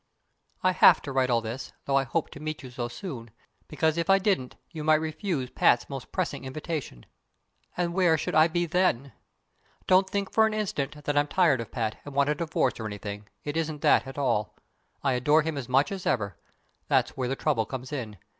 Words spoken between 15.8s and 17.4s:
as ever. That's where the